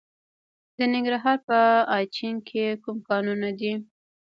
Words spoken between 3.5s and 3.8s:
دي؟